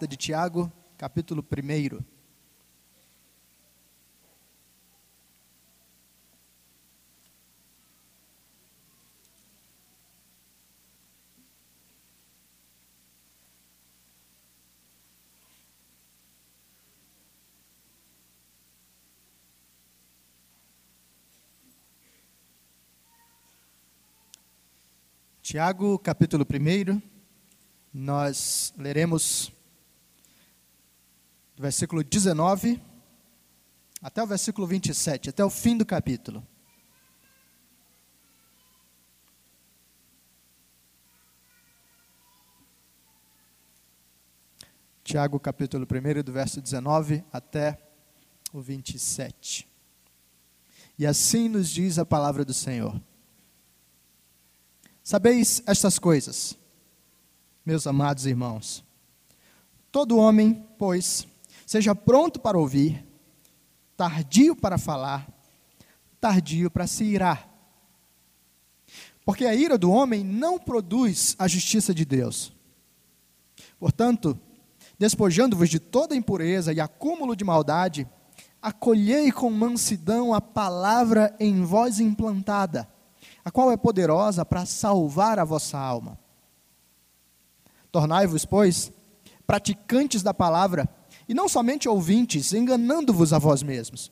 [0.00, 2.02] carta de Tiago, capítulo 1.
[25.42, 27.02] Tiago, capítulo 1,
[27.92, 29.52] nós leremos
[31.60, 32.80] versículo 19
[34.02, 36.46] até o versículo 27, até o fim do capítulo.
[45.04, 47.78] Tiago, capítulo 1, do verso 19 até
[48.52, 49.68] o 27.
[50.98, 52.98] E assim nos diz a palavra do Senhor.
[55.02, 56.56] Sabeis estas coisas,
[57.66, 58.84] meus amados irmãos.
[59.90, 61.26] Todo homem, pois,
[61.70, 63.06] seja pronto para ouvir,
[63.96, 65.28] tardio para falar,
[66.20, 67.48] tardio para se irar.
[69.24, 72.52] Porque a ira do homem não produz a justiça de Deus.
[73.78, 74.36] Portanto,
[74.98, 78.04] despojando-vos de toda impureza e acúmulo de maldade,
[78.60, 82.88] acolhei com mansidão a palavra em vós implantada
[83.44, 86.18] a qual é poderosa para salvar a vossa alma.
[87.92, 88.90] Tornai-vos, pois,
[89.46, 90.88] praticantes da palavra,
[91.30, 94.10] e não somente ouvintes, enganando-vos a vós mesmos.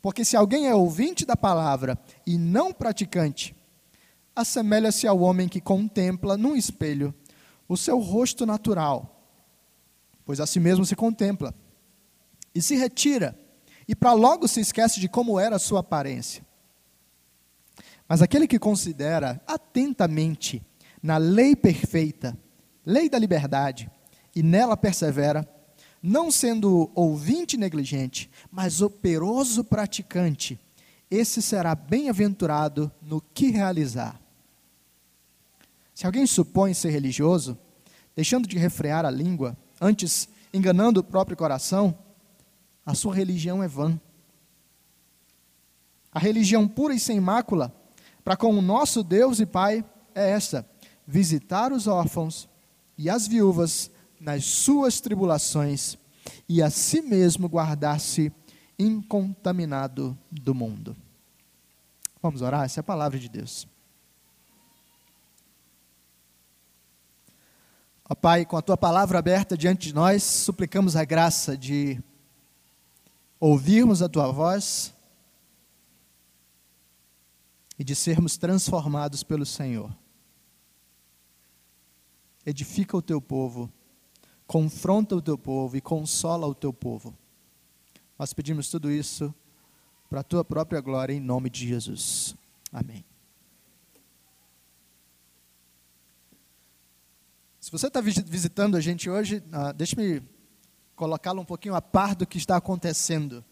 [0.00, 3.56] Porque se alguém é ouvinte da palavra e não praticante,
[4.34, 7.12] assemelha-se ao homem que contempla num espelho
[7.68, 9.20] o seu rosto natural,
[10.24, 11.52] pois a si mesmo se contempla,
[12.54, 13.36] e se retira,
[13.88, 16.46] e para logo se esquece de como era a sua aparência.
[18.08, 20.62] Mas aquele que considera atentamente
[21.02, 22.38] na lei perfeita,
[22.86, 23.90] lei da liberdade,
[24.36, 25.44] e nela persevera,
[26.02, 30.58] não sendo ouvinte negligente, mas operoso praticante,
[31.10, 34.20] esse será bem-aventurado no que realizar.
[35.94, 37.58] Se alguém supõe ser religioso,
[38.16, 41.96] deixando de refrear a língua, antes enganando o próprio coração,
[42.86, 44.00] a sua religião é vã.
[46.12, 47.74] A religião pura e sem mácula
[48.24, 49.84] para com o nosso Deus e Pai
[50.14, 50.66] é esta:
[51.06, 52.48] visitar os órfãos
[52.96, 55.96] e as viúvas nas suas tribulações
[56.48, 58.30] e a si mesmo guardar-se
[58.78, 60.96] incontaminado do mundo.
[62.22, 62.64] Vamos orar?
[62.64, 63.66] Essa é a palavra de Deus.
[68.08, 72.02] Ó Pai, com a tua palavra aberta diante de nós, suplicamos a graça de
[73.38, 74.92] ouvirmos a tua voz
[77.78, 79.96] e de sermos transformados pelo Senhor.
[82.44, 83.72] Edifica o teu povo,
[84.50, 87.16] confronta o teu povo e consola o teu povo.
[88.18, 89.32] Nós pedimos tudo isso
[90.08, 92.34] para a tua própria glória, em nome de Jesus.
[92.72, 93.04] Amém.
[97.60, 100.20] Se você está visitando a gente hoje, uh, deixe-me
[100.96, 103.44] colocá-lo um pouquinho a par do que está acontecendo.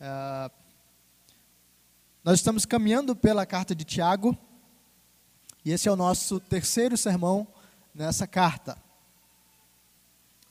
[0.00, 0.50] Uh,
[2.24, 4.34] nós estamos caminhando pela carta de Tiago,
[5.62, 7.46] e esse é o nosso terceiro sermão
[7.94, 8.82] nessa carta.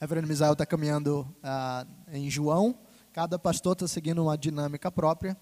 [0.03, 2.77] Reverendo Misael está caminhando ah, em João,
[3.13, 5.37] cada pastor está seguindo uma dinâmica própria.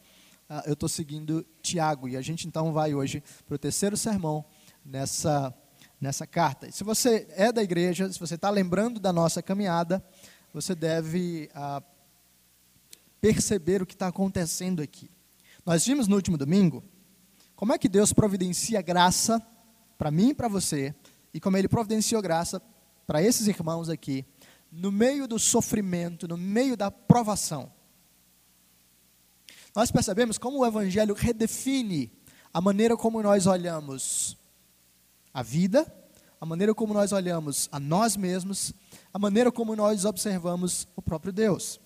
[0.48, 4.46] Ah, eu estou seguindo Tiago, e a gente então vai hoje para o terceiro sermão
[4.86, 5.52] nessa,
[6.00, 6.72] nessa carta.
[6.72, 10.06] Se você é da igreja, se você está lembrando da nossa caminhada,
[10.54, 11.82] você deve ah,
[13.20, 15.10] perceber o que está acontecendo aqui.
[15.66, 16.84] Nós vimos no último domingo
[17.56, 19.42] como é que Deus providencia graça
[19.98, 20.94] para mim e para você,
[21.34, 22.62] e como Ele providenciou graça
[23.08, 24.24] para esses irmãos aqui,
[24.72, 27.72] no meio do sofrimento, no meio da provação.
[29.76, 32.12] Nós percebemos como o Evangelho redefine
[32.54, 34.38] a maneira como nós olhamos
[35.34, 35.92] a vida,
[36.40, 38.74] a maneira como nós olhamos a nós mesmos,
[39.14, 41.80] a maneira como nós observamos o próprio Deus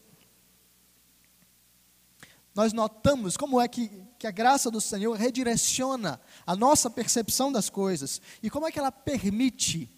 [2.55, 7.69] nós notamos como é que, que a graça do Senhor redireciona a nossa percepção das
[7.69, 9.91] coisas e como é que ela permite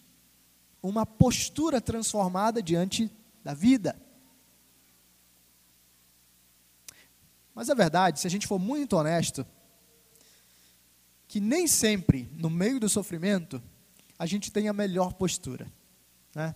[0.82, 3.10] uma postura transformada diante
[3.42, 4.00] da vida.
[7.54, 9.46] Mas é verdade, se a gente for muito honesto,
[11.26, 13.62] que nem sempre, no meio do sofrimento,
[14.18, 15.70] a gente tem a melhor postura.
[16.34, 16.54] Né?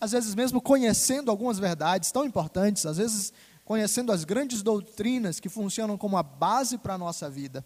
[0.00, 3.32] às vezes mesmo conhecendo algumas verdades tão importantes, às vezes
[3.64, 7.64] conhecendo as grandes doutrinas que funcionam como a base para a nossa vida,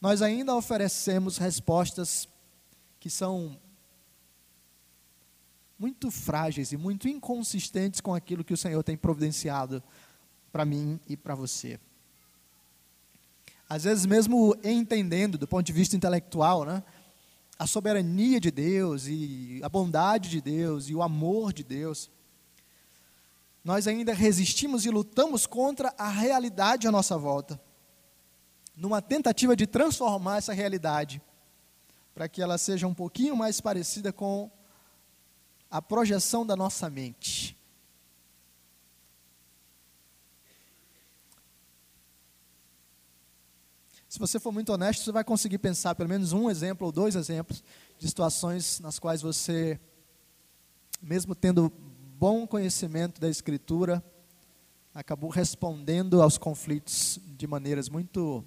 [0.00, 2.28] nós ainda oferecemos respostas
[3.00, 3.58] que são
[5.78, 9.82] muito frágeis e muito inconsistentes com aquilo que o Senhor tem providenciado
[10.50, 11.78] para mim e para você.
[13.68, 16.82] Às vezes, mesmo entendendo do ponto de vista intelectual, né,
[17.58, 22.10] a soberania de Deus e a bondade de Deus e o amor de Deus,
[23.62, 27.60] nós ainda resistimos e lutamos contra a realidade à nossa volta,
[28.74, 31.20] numa tentativa de transformar essa realidade
[32.18, 34.50] para que ela seja um pouquinho mais parecida com
[35.70, 37.56] a projeção da nossa mente.
[44.08, 47.14] Se você for muito honesto, você vai conseguir pensar pelo menos um exemplo ou dois
[47.14, 47.62] exemplos
[48.00, 49.78] de situações nas quais você,
[51.00, 51.70] mesmo tendo
[52.18, 54.02] bom conhecimento da Escritura,
[54.92, 58.44] acabou respondendo aos conflitos de maneiras muito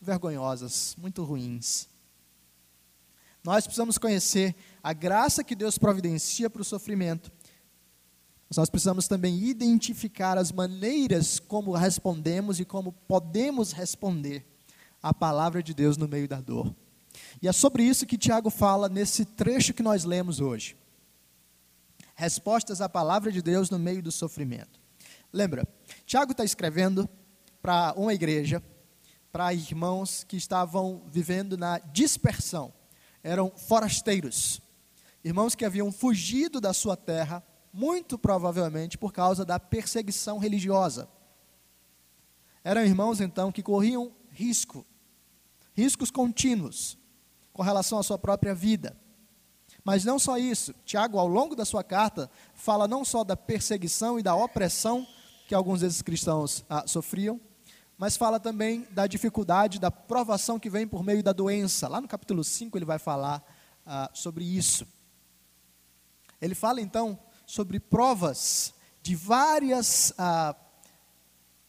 [0.00, 1.91] vergonhosas, muito ruins.
[3.44, 7.32] Nós precisamos conhecer a graça que Deus providencia para o sofrimento.
[8.48, 14.46] Mas nós precisamos também identificar as maneiras como respondemos e como podemos responder
[15.02, 16.72] à palavra de Deus no meio da dor.
[17.40, 20.76] E é sobre isso que Tiago fala nesse trecho que nós lemos hoje.
[22.14, 24.80] Respostas à palavra de Deus no meio do sofrimento.
[25.32, 25.66] Lembra,
[26.06, 27.08] Tiago está escrevendo
[27.60, 28.62] para uma igreja,
[29.32, 32.72] para irmãos que estavam vivendo na dispersão
[33.22, 34.60] eram forasteiros,
[35.24, 41.08] irmãos que haviam fugido da sua terra, muito provavelmente por causa da perseguição religiosa.
[42.64, 44.84] Eram irmãos, então, que corriam risco,
[45.74, 46.98] riscos contínuos,
[47.52, 48.96] com relação à sua própria vida.
[49.84, 54.18] Mas não só isso, Tiago, ao longo da sua carta, fala não só da perseguição
[54.18, 55.06] e da opressão
[55.48, 57.40] que alguns desses cristãos ah, sofriam,
[58.02, 61.86] mas fala também da dificuldade, da provação que vem por meio da doença.
[61.86, 63.40] Lá no capítulo 5 ele vai falar
[63.86, 64.84] ah, sobre isso.
[66.40, 67.16] Ele fala então
[67.46, 70.56] sobre provas de várias, ah,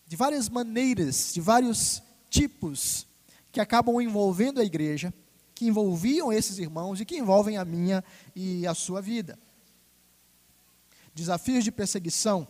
[0.08, 2.02] de várias maneiras, de vários
[2.32, 3.06] tipos
[3.52, 5.14] que acabam envolvendo a igreja,
[5.54, 8.04] que envolviam esses irmãos e que envolvem a minha
[8.36, 9.38] e a sua vida.
[11.14, 12.48] Desafios de perseguição,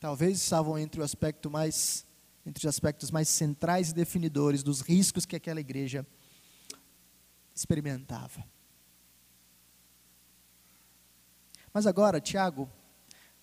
[0.00, 2.06] talvez estavam entre o aspecto mais
[2.46, 6.06] entre os aspectos mais centrais e definidores dos riscos que aquela igreja
[7.54, 8.42] experimentava.
[11.74, 12.70] Mas agora, Tiago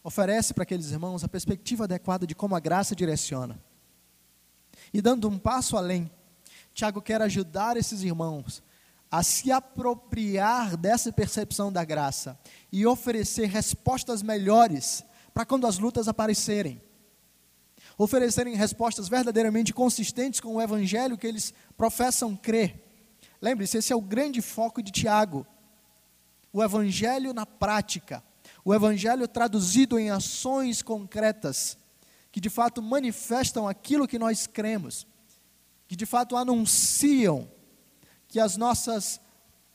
[0.03, 3.63] oferece para aqueles irmãos a perspectiva adequada de como a graça direciona.
[4.91, 6.09] E dando um passo além,
[6.73, 8.63] Tiago quer ajudar esses irmãos
[9.11, 12.39] a se apropriar dessa percepção da graça
[12.71, 15.03] e oferecer respostas melhores
[15.35, 16.81] para quando as lutas aparecerem.
[17.97, 22.81] Oferecerem respostas verdadeiramente consistentes com o evangelho que eles professam crer.
[23.41, 25.45] Lembre-se, esse é o grande foco de Tiago.
[26.53, 28.23] O evangelho na prática.
[28.63, 31.77] O evangelho traduzido em ações concretas
[32.31, 35.05] que de fato manifestam aquilo que nós cremos,
[35.85, 37.49] que de fato anunciam
[38.27, 39.19] que as nossas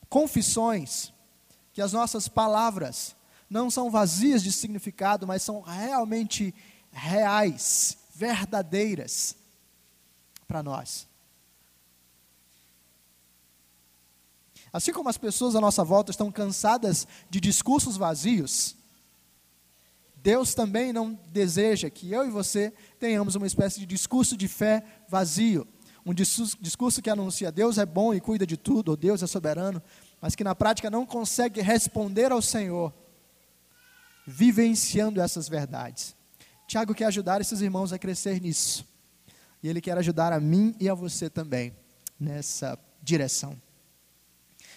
[0.09, 1.13] confissões,
[1.71, 3.15] que as nossas palavras
[3.51, 6.55] não são vazias de significado, mas são realmente
[6.93, 9.35] reais, verdadeiras
[10.47, 11.09] para nós.
[14.73, 18.77] Assim como as pessoas à nossa volta estão cansadas de discursos vazios,
[20.15, 24.85] Deus também não deseja que eu e você tenhamos uma espécie de discurso de fé
[25.09, 25.67] vazio.
[26.07, 29.83] Um discurso que anuncia Deus é bom e cuida de tudo, ou Deus é soberano,
[30.21, 32.93] mas que na prática não consegue responder ao Senhor
[34.31, 36.15] vivenciando essas verdades.
[36.67, 38.87] Tiago quer ajudar esses irmãos a crescer nisso.
[39.63, 41.75] E ele quer ajudar a mim e a você também
[42.19, 43.61] nessa direção.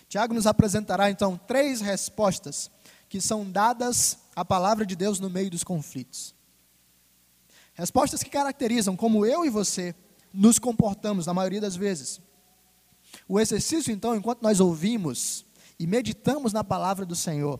[0.10, 2.70] Tiago nos apresentará então três respostas
[3.08, 6.34] que são dadas à palavra de Deus no meio dos conflitos.
[7.76, 9.96] Respostas que caracterizam como eu e você
[10.34, 12.20] nos comportamos na maioria das vezes.
[13.28, 15.46] O exercício, então, enquanto nós ouvimos
[15.80, 17.60] e meditamos na palavra do Senhor,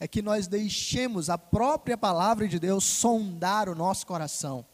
[0.00, 4.64] é que nós deixemos a própria palavra de Deus sondar o nosso coração.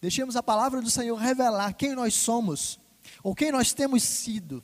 [0.00, 2.78] Deixemos a palavra do Senhor revelar quem nós somos,
[3.22, 4.62] ou quem nós temos sido.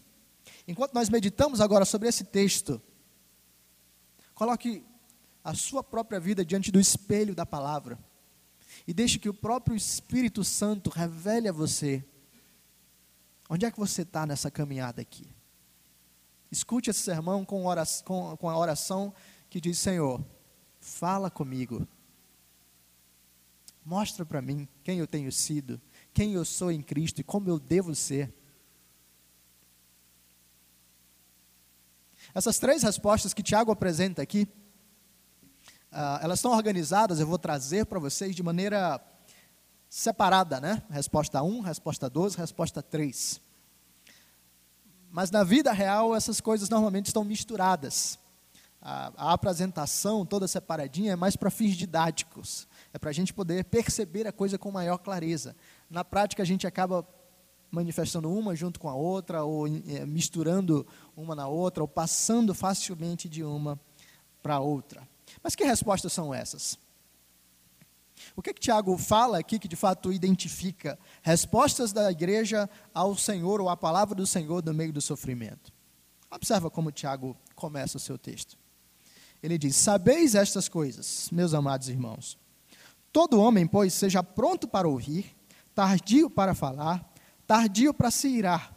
[0.68, 2.80] Enquanto nós meditamos agora sobre esse texto,
[4.34, 4.84] coloque
[5.42, 7.98] a sua própria vida diante do espelho da palavra
[8.86, 12.04] e deixe que o próprio Espírito Santo revele a você
[13.48, 15.26] onde é que você está nessa caminhada aqui.
[16.50, 19.14] Escute esse sermão com, oração, com, com a oração
[19.48, 20.24] que diz: Senhor,
[20.80, 21.86] fala comigo.
[23.84, 25.80] Mostra para mim quem eu tenho sido,
[26.12, 28.34] quem eu sou em Cristo e como eu devo ser.
[32.34, 34.46] Essas três respostas que Tiago apresenta aqui,
[35.90, 39.00] uh, elas estão organizadas, eu vou trazer para vocês de maneira
[39.88, 40.82] separada, né?
[40.90, 43.40] Resposta 1, resposta 12, resposta 3.
[45.10, 48.18] Mas na vida real, essas coisas normalmente estão misturadas.
[48.80, 52.68] A, a apresentação toda separadinha é mais para fins didáticos.
[52.92, 55.56] É para a gente poder perceber a coisa com maior clareza.
[55.90, 57.06] Na prática, a gente acaba
[57.70, 60.86] manifestando uma junto com a outra, ou é, misturando
[61.16, 63.78] uma na outra, ou passando facilmente de uma
[64.42, 65.06] para outra.
[65.42, 66.78] Mas que respostas são essas?
[68.40, 73.60] O que, que Tiago fala aqui que de fato identifica respostas da igreja ao Senhor
[73.60, 75.70] ou à palavra do Senhor no meio do sofrimento?
[76.30, 78.56] Observa como Tiago começa o seu texto.
[79.42, 82.38] Ele diz: Sabeis estas coisas, meus amados irmãos.
[83.12, 85.36] Todo homem, pois, seja pronto para ouvir,
[85.74, 87.12] tardio para falar,
[87.46, 88.74] tardio para se irar,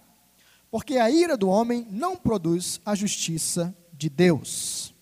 [0.70, 4.93] porque a ira do homem não produz a justiça de Deus.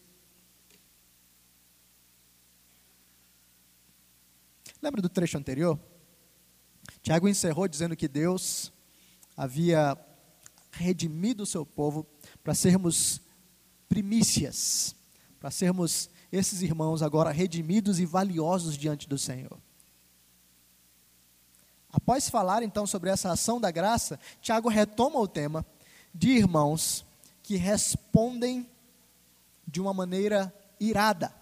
[4.81, 5.79] Lembra do trecho anterior?
[7.03, 8.73] Tiago encerrou dizendo que Deus
[9.37, 9.95] havia
[10.71, 12.07] redimido o seu povo
[12.43, 13.21] para sermos
[13.87, 14.95] primícias,
[15.39, 19.59] para sermos esses irmãos agora redimidos e valiosos diante do Senhor.
[21.91, 25.63] Após falar então sobre essa ação da graça, Tiago retoma o tema
[26.13, 27.05] de irmãos
[27.43, 28.67] que respondem
[29.67, 31.40] de uma maneira irada.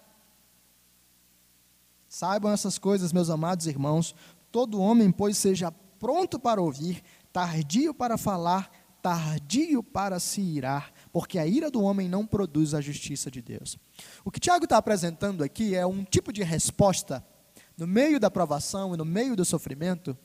[2.09, 4.15] Saibam essas coisas, meus amados irmãos.
[4.51, 11.37] Todo homem, pois, seja pronto para ouvir, tardio para falar, tardio para se irar, porque
[11.37, 13.77] a ira do homem não produz a justiça de Deus.
[14.25, 17.23] O que Tiago está apresentando aqui é um tipo de resposta,
[17.77, 20.17] no meio da provação e no meio do sofrimento,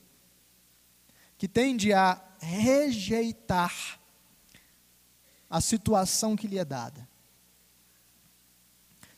[1.37, 3.99] que tende a rejeitar
[5.47, 7.07] a situação que lhe é dada.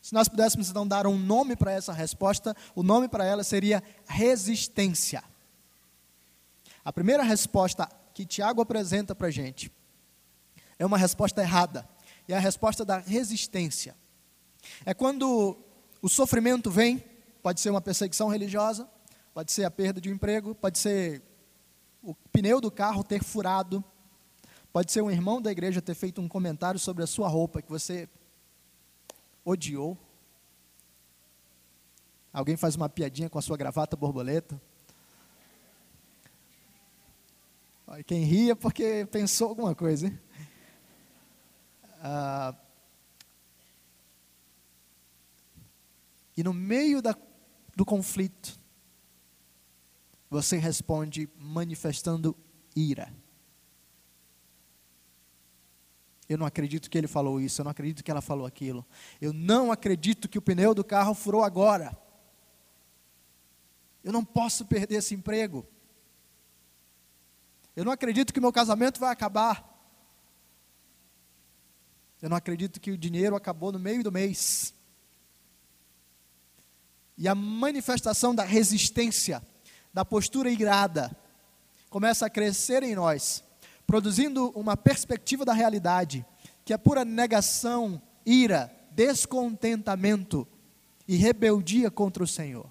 [0.08, 3.84] Se nós pudéssemos então dar um nome para essa resposta, o nome para ela seria
[4.08, 5.22] resistência.
[6.86, 9.70] A primeira resposta que Tiago apresenta para a gente
[10.80, 11.86] é uma resposta errada,
[12.26, 13.98] é a resposta da resistência.
[14.86, 15.58] É quando
[16.02, 17.04] o sofrimento vem,
[17.44, 18.90] pode ser uma perseguição religiosa,
[19.34, 21.22] pode ser a perda de um emprego, pode ser
[22.02, 23.84] o pneu do carro ter furado,
[24.72, 27.70] pode ser um irmão da igreja ter feito um comentário sobre a sua roupa que
[27.70, 28.08] você
[29.48, 29.98] odiou.
[32.34, 34.62] Alguém faz uma piadinha com a sua gravata borboleta.
[38.06, 40.08] Quem ria porque pensou alguma coisa.
[40.08, 40.20] Hein?
[42.02, 42.54] Ah,
[46.36, 47.16] e no meio da,
[47.76, 48.60] do conflito,
[50.30, 52.38] você responde manifestando
[52.76, 53.12] ira.
[56.30, 58.86] Eu não acredito que ele falou isso, eu não acredito que ela falou aquilo.
[59.22, 61.98] Eu não acredito que o pneu do carro furou agora.
[64.04, 65.66] Eu não posso perder esse emprego.
[67.76, 69.74] Eu não acredito que meu casamento vai acabar.
[72.22, 74.74] Eu não acredito que o dinheiro acabou no meio do mês.
[77.18, 79.42] E a manifestação da resistência,
[79.94, 81.16] da postura irada,
[81.90, 83.47] começa a crescer em nós
[83.88, 86.26] produzindo uma perspectiva da realidade
[86.66, 90.46] que é pura negação, ira, descontentamento
[91.08, 92.70] e rebeldia contra o Senhor.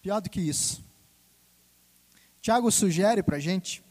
[0.00, 0.82] Pior do que isso.
[2.40, 3.84] Tiago sugere para a gente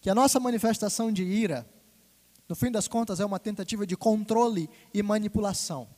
[0.00, 1.68] que a nossa manifestação de ira
[2.48, 5.88] no fim das contas, é uma tentativa de controle e manipulação.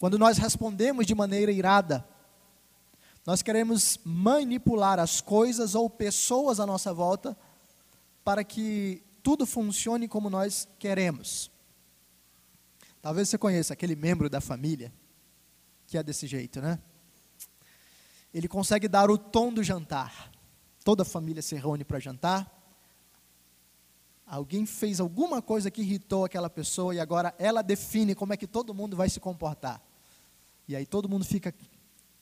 [0.00, 2.06] Quando nós respondemos de maneira irada,
[3.26, 7.36] nós queremos manipular as coisas ou pessoas à nossa volta
[8.22, 11.50] para que tudo funcione como nós queremos.
[13.00, 14.92] Talvez você conheça aquele membro da família
[15.86, 16.78] que é desse jeito, né?
[18.32, 20.32] Ele consegue dar o tom do jantar.
[20.82, 22.53] Toda a família se reúne para jantar.
[24.26, 28.46] Alguém fez alguma coisa que irritou aquela pessoa e agora ela define como é que
[28.46, 29.82] todo mundo vai se comportar.
[30.66, 31.54] E aí todo mundo fica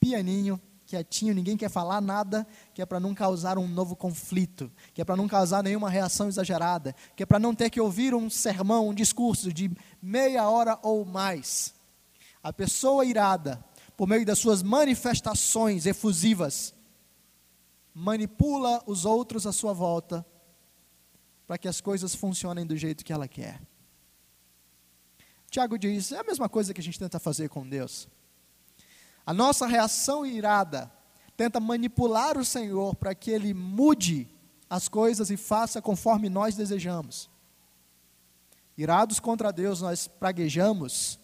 [0.00, 5.00] pianinho, quietinho, ninguém quer falar nada, que é para não causar um novo conflito, que
[5.00, 8.28] é para não causar nenhuma reação exagerada, que é para não ter que ouvir um
[8.28, 9.70] sermão, um discurso de
[10.02, 11.72] meia hora ou mais.
[12.42, 13.64] A pessoa irada,
[13.96, 16.74] por meio das suas manifestações efusivas,
[17.94, 20.26] manipula os outros à sua volta
[21.52, 23.60] para que as coisas funcionem do jeito que ela quer.
[25.50, 28.08] Tiago diz: é a mesma coisa que a gente tenta fazer com Deus.
[29.26, 30.90] A nossa reação irada
[31.36, 34.26] tenta manipular o Senhor para que ele mude
[34.70, 37.28] as coisas e faça conforme nós desejamos.
[38.74, 41.18] Irados contra Deus, nós praguejamos,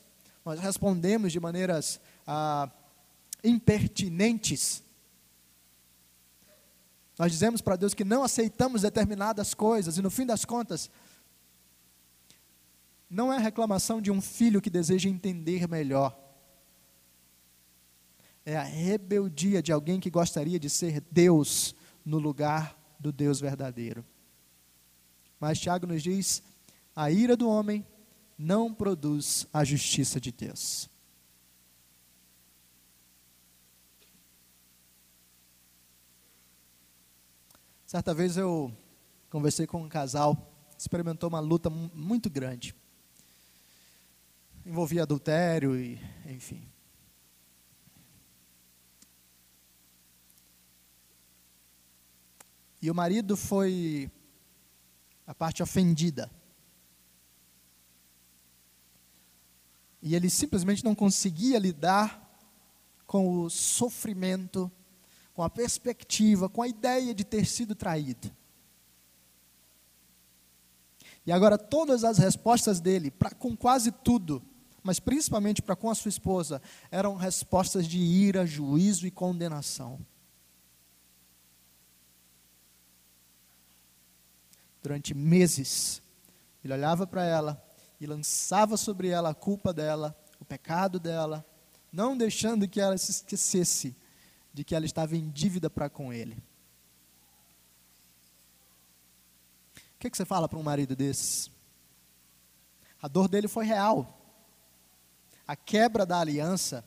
[0.45, 2.71] nós respondemos de maneiras ah,
[3.43, 4.83] impertinentes.
[7.19, 10.89] Nós dizemos para Deus que não aceitamos determinadas coisas, e no fim das contas,
[13.11, 16.17] não é reclamação de um filho que deseja entender melhor.
[18.45, 24.05] É a rebeldia de alguém que gostaria de ser Deus no lugar do Deus verdadeiro.
[25.41, 26.43] Mas Tiago nos diz:
[26.95, 27.85] a ira do homem
[28.39, 30.89] não produz a justiça de Deus.
[37.89, 38.71] Certa vez eu
[39.31, 42.75] conversei com um casal, experimentou uma luta muito grande.
[44.67, 46.69] Envolvia adultério e, enfim.
[52.83, 54.11] E o marido foi
[55.27, 56.31] a parte ofendida.
[60.03, 62.39] E ele simplesmente não conseguia lidar
[63.07, 64.71] com o sofrimento,
[65.39, 68.29] com a perspectiva, com a ideia de ter sido traído.
[71.25, 74.43] E agora todas as respostas dele, para com quase tudo,
[74.83, 80.05] mas principalmente para com a sua esposa, eram respostas de ira, juízo e condenação.
[84.83, 86.03] Durante meses,
[86.65, 87.65] ele olhava para ela
[88.01, 91.47] e lançava sobre ela a culpa dela, o pecado dela,
[91.93, 93.95] não deixando que ela se esquecesse
[94.59, 96.35] de que ela estava em dívida para com ele.
[99.95, 101.49] O que, que você fala para um marido desses?
[103.01, 104.21] A dor dele foi real.
[105.47, 106.85] A quebra da aliança,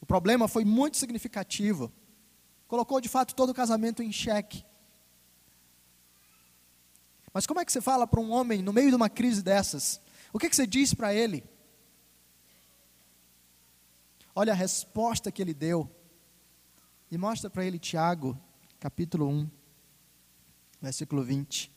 [0.00, 1.92] o problema foi muito significativo.
[2.68, 4.64] Colocou de fato todo o casamento em xeque.
[7.34, 10.00] Mas como é que você fala para um homem no meio de uma crise dessas?
[10.32, 11.42] O que, que você diz para ele?
[14.32, 15.90] Olha a resposta que ele deu.
[17.10, 18.38] E mostra para ele Tiago,
[18.80, 19.50] capítulo 1,
[20.82, 21.70] versículo 20.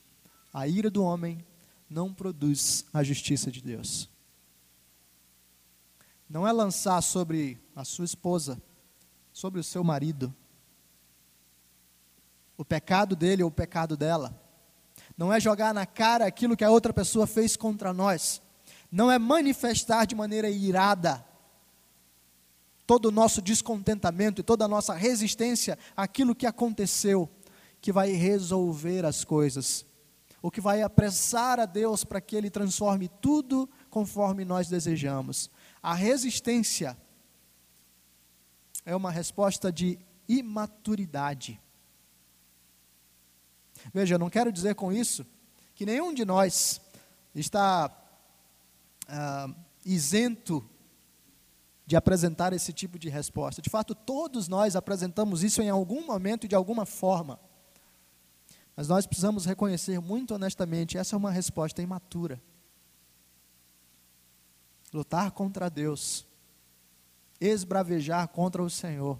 [0.54, 1.46] A ira do homem
[1.90, 4.10] não produz a justiça de Deus.
[6.30, 8.62] Não é lançar sobre a sua esposa,
[9.32, 10.34] sobre o seu marido,
[12.58, 14.38] o pecado dele ou o pecado dela
[15.18, 18.42] não é jogar na cara aquilo que a outra pessoa fez contra nós,
[18.92, 21.26] não é manifestar de maneira irada
[22.90, 27.30] todo o nosso descontentamento e toda a nossa resistência àquilo que aconteceu,
[27.80, 29.86] que vai resolver as coisas,
[30.42, 35.52] o que vai apressar a Deus para que Ele transforme tudo conforme nós desejamos.
[35.84, 36.98] A resistência
[38.84, 41.62] é uma resposta de imaturidade.
[43.94, 45.24] Veja, eu não quero dizer com isso
[45.76, 46.82] que nenhum de nós
[47.36, 47.96] está
[49.08, 49.48] ah,
[49.86, 50.68] isento
[51.90, 53.64] de apresentar esse tipo de resposta.
[53.64, 57.40] De fato, todos nós apresentamos isso em algum momento e de alguma forma.
[58.76, 62.40] Mas nós precisamos reconhecer muito honestamente: essa é uma resposta imatura.
[64.94, 66.28] Lutar contra Deus,
[67.42, 69.20] esbravejar contra o Senhor,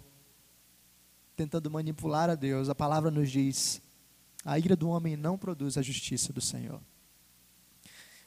[1.34, 3.82] tentando manipular a Deus, a palavra nos diz
[4.44, 6.80] a ira do homem não produz a justiça do Senhor.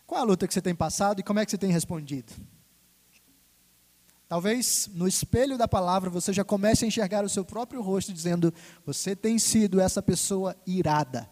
[0.05, 2.33] Qual a luta que você tem passado e como é que você tem respondido?
[4.27, 8.53] Talvez no espelho da palavra você já comece a enxergar o seu próprio rosto dizendo:
[8.85, 11.29] Você tem sido essa pessoa irada.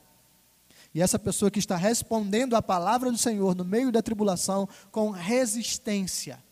[0.93, 5.09] E essa pessoa que está respondendo à palavra do Senhor no meio da tribulação com
[5.09, 6.43] resistência.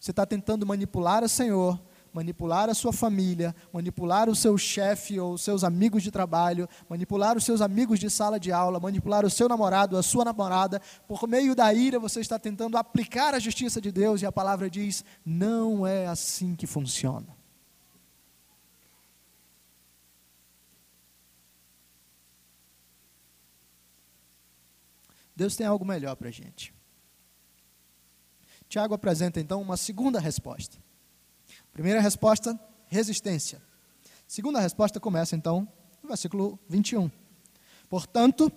[0.00, 1.80] Você está tentando manipular o Senhor
[2.12, 7.44] manipular a sua família, manipular o seu chefe ou seus amigos de trabalho, manipular os
[7.44, 11.54] seus amigos de sala de aula, manipular o seu namorado, a sua namorada, por meio
[11.54, 15.86] da ira você está tentando aplicar a justiça de Deus e a palavra diz: não
[15.86, 17.38] é assim que funciona.
[25.34, 26.74] Deus tem algo melhor para a gente.
[28.68, 30.78] Tiago apresenta então uma segunda resposta.
[31.72, 33.60] Primeira resposta, resistência.
[34.26, 35.66] Segunda resposta começa então
[36.02, 37.10] no versículo 21.
[37.88, 38.50] Portanto,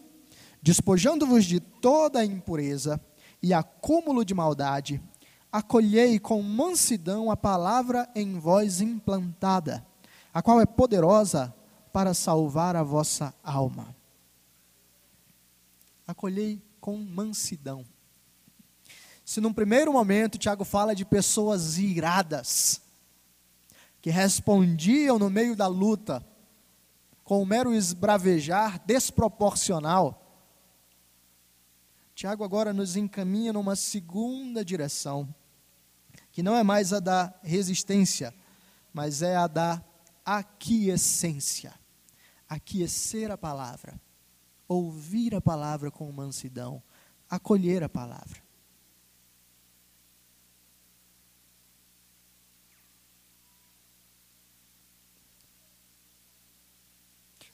[0.62, 3.00] despojando-vos de toda a impureza
[3.42, 5.02] e acúmulo de maldade,
[5.52, 9.86] acolhei com mansidão a palavra em vós implantada,
[10.34, 11.54] a qual é poderosa
[11.92, 13.96] para salvar a vossa alma.
[16.08, 17.86] Acolhei com mansidão.
[19.24, 22.82] Se num primeiro momento Tiago fala de pessoas iradas,
[24.04, 26.22] que respondiam no meio da luta
[27.24, 30.22] com um mero esbravejar desproporcional,
[32.14, 35.34] Tiago agora nos encaminha numa segunda direção,
[36.34, 38.36] que não é mais a da resistência,
[38.92, 39.82] mas é a da
[40.26, 41.74] aquiescência.
[42.50, 43.98] Aquiecer a palavra,
[44.68, 46.84] ouvir a palavra com mansidão,
[47.30, 48.43] acolher a palavra.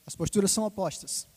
[0.09, 1.27] As posturas são opostas.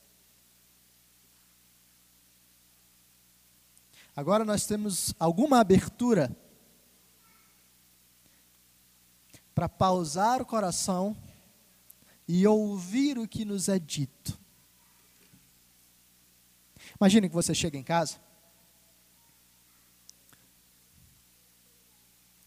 [4.16, 6.34] Agora nós temos alguma abertura
[9.54, 11.14] para pausar o coração
[12.26, 14.40] e ouvir o que nos é dito.
[16.98, 18.18] Imagine que você chega em casa,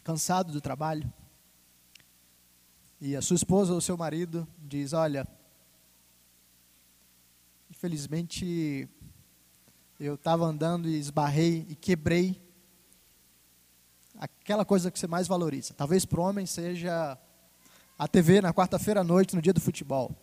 [0.03, 1.13] cansado do trabalho,
[2.99, 5.27] e a sua esposa ou seu marido diz: Olha,
[7.85, 8.89] Infelizmente,
[9.99, 12.41] eu estava andando e esbarrei e quebrei
[14.17, 15.71] aquela coisa que você mais valoriza.
[15.75, 17.15] Talvez para o homem seja
[17.95, 20.15] a TV na quarta-feira à noite, no dia do futebol.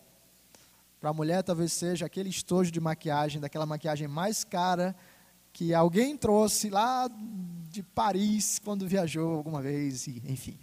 [0.99, 4.93] Para a mulher, talvez seja aquele estojo de maquiagem, daquela maquiagem mais cara
[5.53, 7.09] que alguém trouxe lá
[7.69, 10.59] de Paris quando viajou alguma vez, e, enfim.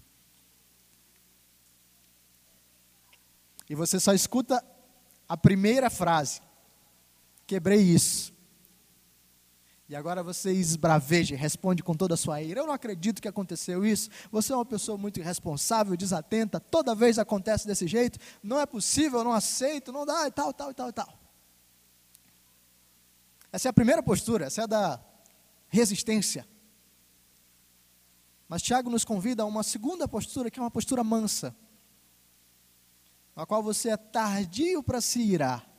[3.70, 4.62] E você só escuta
[5.26, 6.42] a primeira frase
[7.50, 8.32] quebrei isso.
[9.88, 12.60] E agora você esbraveja, responde com toda a sua ira.
[12.60, 14.08] Eu não acredito que aconteceu isso.
[14.30, 16.60] Você é uma pessoa muito irresponsável, desatenta.
[16.60, 18.20] Toda vez acontece desse jeito.
[18.40, 21.18] Não é possível, não aceito, não dá, e tal, tal, e tal, e tal.
[23.50, 25.04] Essa é a primeira postura, essa é da
[25.66, 26.46] resistência.
[28.48, 31.52] Mas Tiago nos convida a uma segunda postura, que é uma postura mansa,
[33.34, 35.69] na qual você é tardio para se irar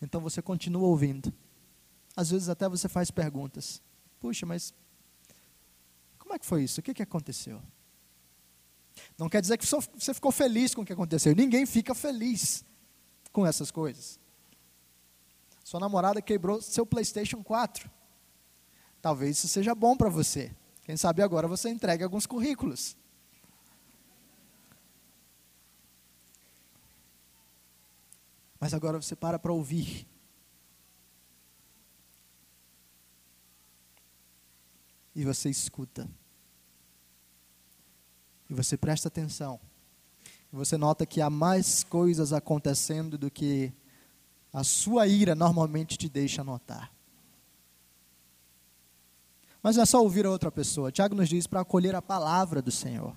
[0.00, 1.32] então você continua ouvindo.
[2.14, 3.82] Às vezes até você faz perguntas.
[4.20, 4.72] Puxa, mas
[6.18, 6.80] como é que foi isso?
[6.80, 7.62] O que, que aconteceu?
[9.18, 11.34] Não quer dizer que você ficou feliz com o que aconteceu.
[11.34, 12.64] Ninguém fica feliz
[13.32, 14.18] com essas coisas.
[15.62, 17.90] Sua namorada quebrou seu PlayStation 4.
[19.02, 20.54] Talvez isso seja bom para você.
[20.82, 22.96] Quem sabe agora você entregue alguns currículos.
[28.58, 30.06] Mas agora você para para ouvir.
[35.14, 36.08] E você escuta.
[38.48, 39.60] E você presta atenção.
[40.52, 43.72] E você nota que há mais coisas acontecendo do que
[44.52, 46.92] a sua ira normalmente te deixa notar.
[49.62, 50.92] Mas não é só ouvir a outra pessoa.
[50.92, 53.16] Tiago nos diz para acolher a palavra do Senhor.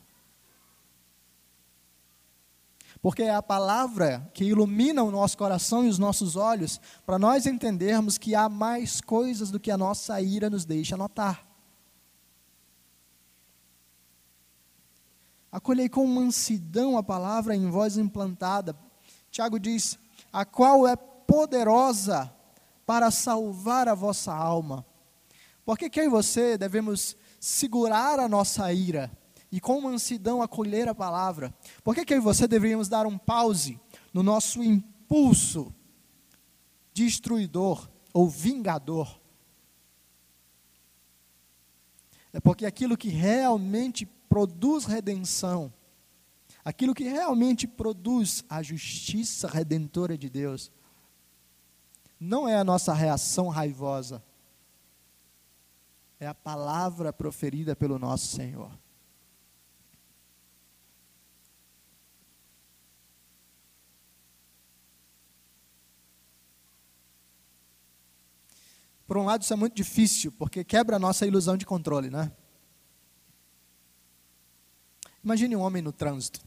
[3.02, 7.46] Porque é a palavra que ilumina o nosso coração e os nossos olhos para nós
[7.46, 11.48] entendermos que há mais coisas do que a nossa ira nos deixa notar.
[15.52, 18.76] Acolhei com mansidão a palavra em voz implantada.
[19.32, 19.98] Tiago diz:
[20.32, 22.34] a qual é poderosa
[22.86, 24.86] para salvar a vossa alma.
[25.64, 29.12] Porque que eu e você devemos segurar a nossa ira?
[29.52, 31.54] E com mansidão acolher a palavra.
[31.84, 33.80] Por que, que eu e você deveríamos dar um pause
[34.14, 35.74] no nosso impulso
[36.94, 39.20] destruidor ou vingador?
[42.32, 45.74] É porque aquilo que realmente produz redenção,
[46.64, 50.72] aquilo que realmente produz a justiça redentora de Deus,
[52.20, 54.24] não é a nossa reação raivosa,
[56.20, 58.72] é a palavra proferida pelo nosso Senhor.
[69.10, 72.32] Por um lado, isso é muito difícil, porque quebra a nossa ilusão de controle, né?
[75.24, 76.40] Imagine um homem no trânsito.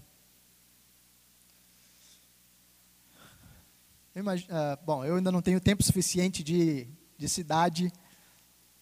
[4.14, 6.86] Uh, ah, bom, eu ainda não tenho tempo suficiente de,
[7.18, 7.92] de cidade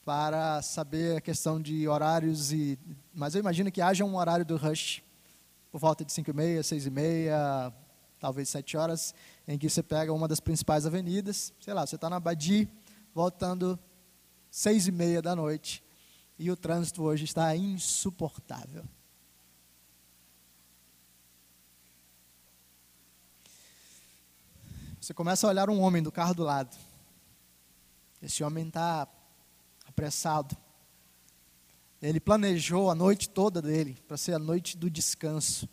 [0.04, 2.78] para saber a questão de horários, e,
[3.14, 5.02] mas eu imagino que haja um horário do rush,
[5.72, 7.72] por volta de 5 e meia, 6 e meia,
[8.18, 9.14] talvez 7 horas,
[9.48, 12.68] em que você pega uma das principais avenidas, sei lá, você está na Badi,
[13.14, 13.78] voltando
[14.50, 15.82] seis e meia da noite
[16.38, 18.84] e o trânsito hoje está insuportável.
[25.00, 26.76] Você começa a olhar um homem do carro do lado.
[28.22, 29.08] Esse homem está
[29.86, 30.56] apressado.
[32.00, 35.68] Ele planejou a noite toda dele para ser a noite do descanso.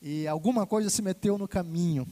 [0.00, 2.06] E alguma coisa se meteu no caminho.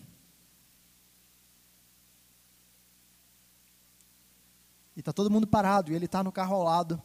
[5.01, 7.03] E está todo mundo parado, e ele está no carro ao lado.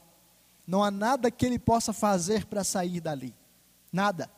[0.67, 3.33] Não há nada que ele possa fazer para sair dali.
[3.89, 4.29] Nada.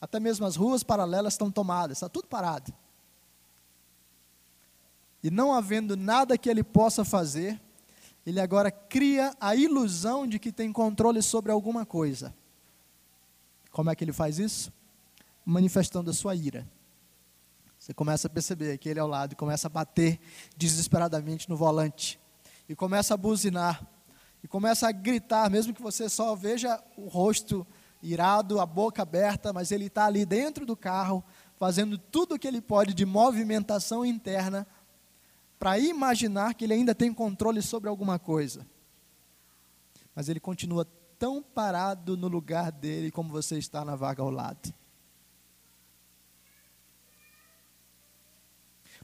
[0.00, 2.72] Até mesmo as ruas paralelas estão tomadas, está tudo parado.
[5.20, 7.60] E não havendo nada que ele possa fazer,
[8.24, 12.32] ele agora cria a ilusão de que tem controle sobre alguma coisa.
[13.72, 14.72] Como é que ele faz isso?
[15.44, 16.64] Manifestando a sua ira.
[17.88, 20.20] Você começa a perceber que ele é ao lado e começa a bater
[20.58, 22.20] desesperadamente no volante.
[22.68, 23.82] E começa a buzinar.
[24.44, 27.66] E começa a gritar, mesmo que você só veja o rosto
[28.02, 31.24] irado, a boca aberta, mas ele está ali dentro do carro,
[31.56, 34.66] fazendo tudo o que ele pode de movimentação interna
[35.58, 38.66] para imaginar que ele ainda tem controle sobre alguma coisa.
[40.14, 40.86] Mas ele continua
[41.18, 44.74] tão parado no lugar dele como você está na vaga ao lado.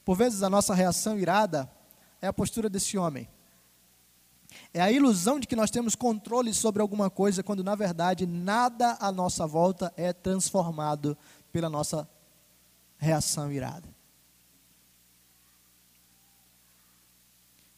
[0.04, 1.70] Por vezes a nossa reação irada
[2.20, 3.28] é a postura desse homem.
[4.72, 8.96] É a ilusão de que nós temos controle sobre alguma coisa, quando na verdade nada
[9.00, 11.16] à nossa volta é transformado
[11.52, 12.08] pela nossa
[12.98, 13.88] reação irada.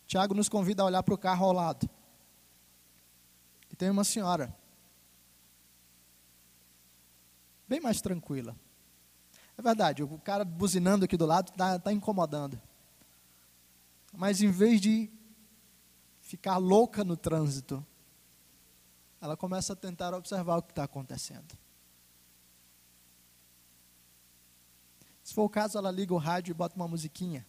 [0.07, 1.89] Tiago nos convida a olhar para o carro ao lado.
[3.71, 4.55] E tem uma senhora,
[7.69, 8.57] bem mais tranquila.
[9.59, 12.61] É verdade, o cara buzinando aqui do lado está tá incomodando.
[14.13, 15.11] Mas em vez de
[16.21, 17.85] ficar louca no trânsito,
[19.21, 21.57] ela começa a tentar observar o que está acontecendo.
[25.23, 27.45] Se for o caso, ela liga o rádio e bota uma musiquinha.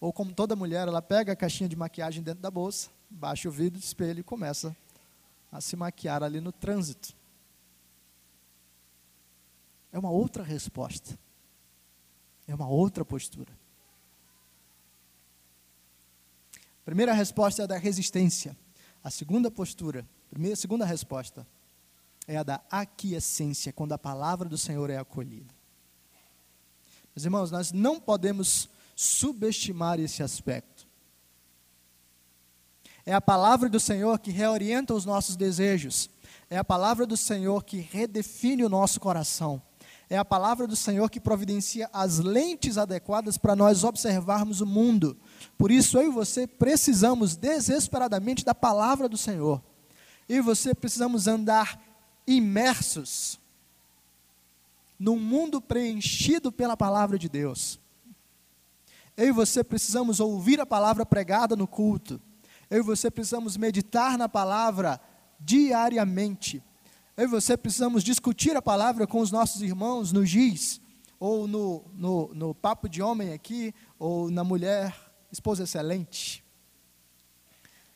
[0.00, 3.52] Ou como toda mulher, ela pega a caixinha de maquiagem dentro da bolsa, baixa o
[3.52, 4.76] vidro do espelho e começa
[5.50, 7.17] a se maquiar ali no trânsito.
[9.92, 11.18] É uma outra resposta.
[12.46, 13.52] É uma outra postura.
[16.54, 18.56] A primeira resposta é a da resistência.
[19.04, 21.46] A segunda postura, primeira, segunda resposta
[22.26, 25.54] é a da aquiescência, quando a palavra do Senhor é acolhida.
[27.14, 30.86] Meus irmãos, nós não podemos subestimar esse aspecto.
[33.04, 36.10] É a palavra do Senhor que reorienta os nossos desejos.
[36.50, 39.62] É a palavra do Senhor que redefine o nosso coração.
[40.10, 45.16] É a palavra do Senhor que providencia as lentes adequadas para nós observarmos o mundo.
[45.58, 49.62] Por isso, eu e você precisamos desesperadamente da palavra do Senhor.
[50.26, 51.78] Eu e você precisamos andar
[52.26, 53.38] imersos
[54.98, 57.78] num mundo preenchido pela palavra de Deus.
[59.14, 62.20] Eu e você precisamos ouvir a palavra pregada no culto.
[62.70, 65.00] Eu e você precisamos meditar na palavra
[65.38, 66.62] diariamente.
[67.18, 70.80] Eu e você precisamos discutir a palavra com os nossos irmãos no GIS,
[71.18, 74.94] ou no, no, no Papo de Homem aqui, ou na Mulher
[75.32, 76.44] Esposa Excelente.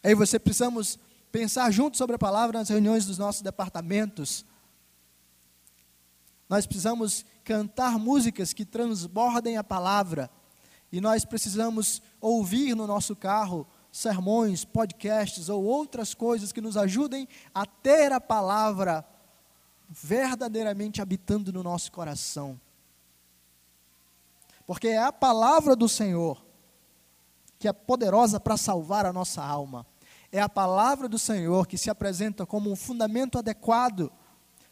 [0.02, 0.98] E você precisamos
[1.30, 4.44] pensar juntos sobre a palavra nas reuniões dos nossos departamentos.
[6.48, 10.28] Nós precisamos cantar músicas que transbordem a palavra
[10.90, 17.28] e nós precisamos ouvir no nosso carro sermões, podcasts ou outras coisas que nos ajudem
[17.54, 19.11] a ter a palavra
[19.92, 22.58] verdadeiramente habitando no nosso coração.
[24.66, 26.42] Porque é a palavra do Senhor
[27.58, 29.86] que é poderosa para salvar a nossa alma.
[30.32, 34.10] É a palavra do Senhor que se apresenta como um fundamento adequado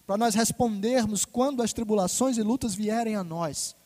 [0.04, 3.76] para nós respondermos quando as tribulações e lutas vierem a nós.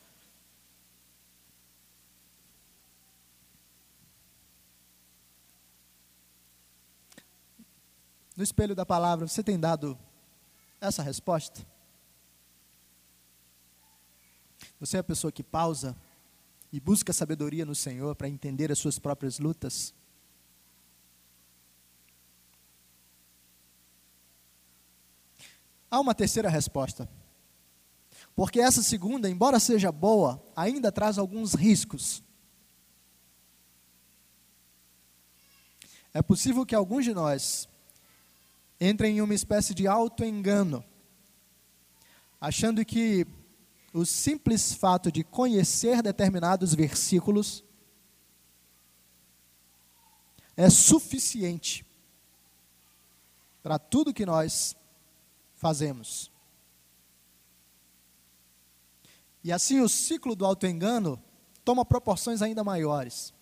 [8.37, 9.99] no espelho da palavra, você tem dado
[10.89, 11.67] essa resposta?
[14.81, 15.97] Você é a pessoa que pausa
[16.73, 19.95] e busca sabedoria no Senhor para entender as suas próprias lutas?
[25.91, 27.09] Há uma terceira resposta.
[28.35, 32.23] Porque essa segunda, embora seja boa, ainda traz alguns riscos.
[36.13, 37.69] É possível que alguns de nós
[38.85, 40.85] entra em uma espécie de auto-engano,
[42.41, 43.27] achando que
[43.93, 47.65] o simples fato de conhecer determinados versículos
[50.57, 51.85] é suficiente
[53.63, 54.77] para tudo que nós
[55.55, 56.31] fazemos.
[59.43, 61.23] E assim o ciclo do auto-engano
[61.65, 63.33] toma proporções ainda maiores.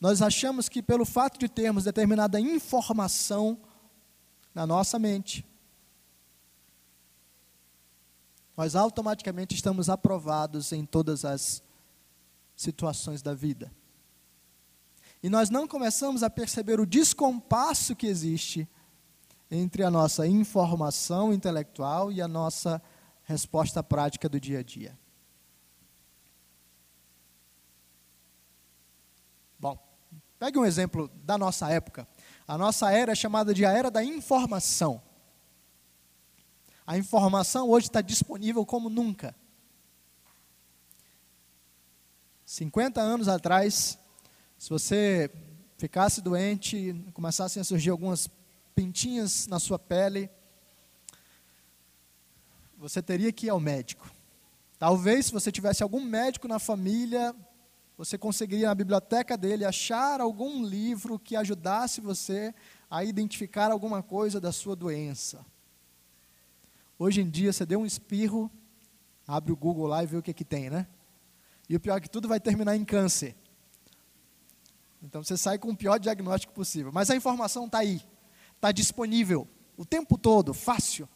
[0.00, 3.58] Nós achamos que pelo fato de termos determinada informação
[4.54, 5.44] na nossa mente,
[8.56, 11.62] nós automaticamente estamos aprovados em todas as
[12.54, 13.72] situações da vida.
[15.22, 18.68] E nós não começamos a perceber o descompasso que existe
[19.50, 22.80] entre a nossa informação intelectual e a nossa
[23.24, 24.98] resposta prática do dia a dia.
[29.58, 29.78] Bom,
[30.38, 32.06] pegue um exemplo da nossa época.
[32.46, 35.02] A nossa era é chamada de a era da informação.
[36.86, 39.34] A informação hoje está disponível como nunca.
[42.44, 43.98] 50 anos atrás,
[44.58, 45.30] se você
[45.78, 48.28] ficasse doente, começassem a surgir algumas
[48.74, 50.28] pintinhas na sua pele,
[52.76, 54.10] você teria que ir ao médico.
[54.78, 57.34] Talvez, se você tivesse algum médico na família,
[57.96, 62.52] você conseguiria na biblioteca dele achar algum livro que ajudasse você
[62.90, 65.44] a identificar alguma coisa da sua doença.
[66.98, 68.50] Hoje em dia, você deu um espirro,
[69.26, 70.86] abre o Google lá e vê o que, que tem, né?
[71.68, 73.36] E o pior é que tudo vai terminar em câncer.
[75.02, 76.90] Então você sai com o pior diagnóstico possível.
[76.92, 78.02] Mas a informação está aí,
[78.56, 81.08] está disponível o tempo todo, fácil.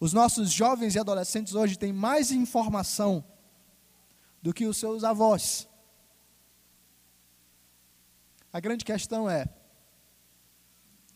[0.00, 3.24] Os nossos jovens e adolescentes hoje têm mais informação
[4.42, 5.68] do que os seus avós.
[8.52, 9.48] A grande questão é: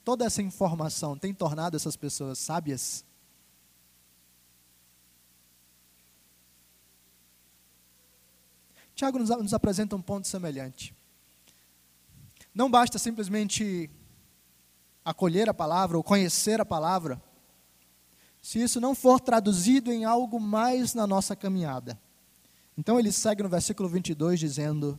[0.03, 3.05] toda essa informação tem tornado essas pessoas sábias?
[8.95, 10.95] Tiago nos, nos apresenta um ponto semelhante.
[12.55, 13.91] Não basta simplesmente
[15.05, 17.23] acolher a palavra ou conhecer a palavra,
[18.41, 22.01] se isso não for traduzido em algo mais na nossa caminhada.
[22.79, 24.99] Então ele segue no versículo 22 dizendo: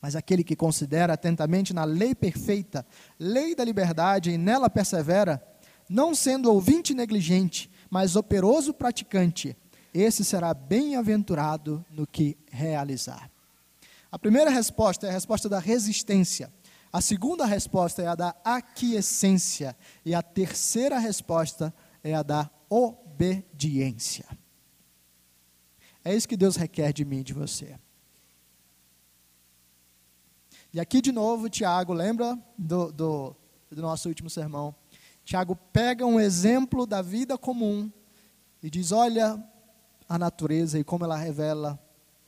[0.00, 2.86] Mas aquele que considera atentamente na lei perfeita,
[3.18, 5.42] lei da liberdade, e nela persevera,
[5.88, 9.56] não sendo ouvinte negligente, mas operoso praticante,
[9.92, 13.30] esse será bem-aventurado no que realizar.
[14.10, 16.52] A primeira resposta é a resposta da resistência.
[16.92, 19.76] A segunda resposta é a da aquiescência.
[20.04, 24.24] E a terceira resposta é a da obediência.
[26.04, 27.78] É isso que Deus requer de mim e de você.
[30.72, 33.36] E aqui de novo, Tiago, lembra do, do,
[33.70, 34.74] do nosso último sermão?
[35.24, 37.90] Tiago pega um exemplo da vida comum
[38.62, 39.42] e diz: Olha,
[40.08, 41.78] a natureza e como ela revela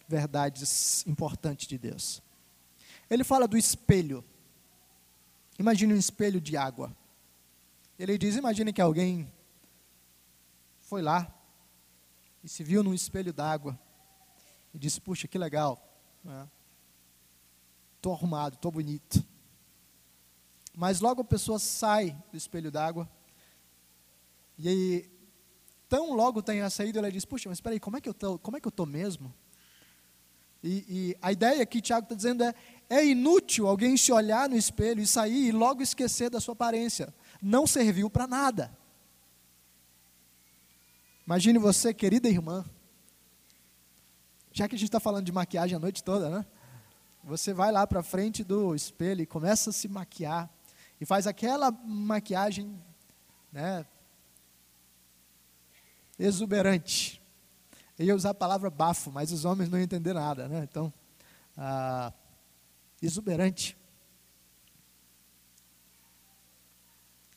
[0.06, 2.22] verdades importantes de Deus.
[3.08, 4.24] Ele fala do espelho.
[5.58, 6.94] Imagine um espelho de água.
[7.98, 9.30] Ele diz: imagine que alguém
[10.80, 11.32] foi lá
[12.42, 13.78] e se viu num espelho d'água
[14.72, 15.78] e disse: puxa, que legal.
[18.00, 19.22] Estou arrumado, estou bonito.
[20.74, 23.06] Mas logo a pessoa sai do espelho d'água
[24.56, 25.10] e aí
[25.86, 28.38] tão logo tenha saído, ela diz: Puxa, mas espera aí, como é que eu estou?
[28.38, 29.34] Como é que eu estou mesmo?
[30.64, 32.54] E, e, a ideia que Tiago está dizendo é:
[32.88, 37.12] é inútil alguém se olhar no espelho e sair e logo esquecer da sua aparência.
[37.42, 38.74] Não serviu para nada.
[41.26, 42.64] Imagine você, querida irmã,
[44.52, 46.46] já que a gente está falando de maquiagem a noite toda, né?
[47.24, 50.50] Você vai lá para frente do espelho e começa a se maquiar
[51.00, 52.78] e faz aquela maquiagem,
[53.52, 53.86] né?
[56.20, 57.20] exuberante.
[57.98, 60.62] Eu ia usar a palavra bafo, mas os homens não iam entender nada, né?
[60.62, 60.92] Então,
[61.56, 62.12] ah,
[63.00, 63.76] exuberante.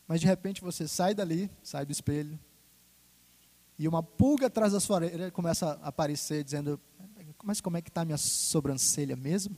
[0.08, 2.38] Mas de repente você sai dali, sai do espelho,
[3.80, 6.80] e uma pulga atrás da sua orelha começa a aparecer, dizendo:
[7.44, 9.58] Mas como é que está a minha sobrancelha mesmo?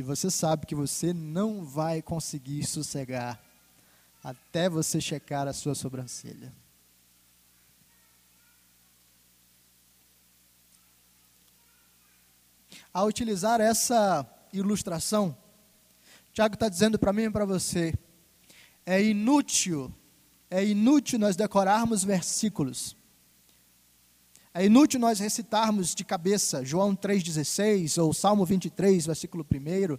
[0.00, 3.38] E você sabe que você não vai conseguir sossegar
[4.24, 6.54] até você checar a sua sobrancelha.
[12.90, 15.36] Ao utilizar essa ilustração,
[16.32, 17.92] Tiago está dizendo para mim e para você:
[18.86, 19.94] é inútil,
[20.48, 22.96] é inútil nós decorarmos versículos.
[24.52, 29.96] É inútil nós recitarmos de cabeça João 3,16 ou Salmo 23, versículo 1